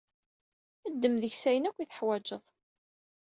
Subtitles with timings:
[0.93, 2.43] Ddem deg-s ayen ark i teḥwaǧeḍ.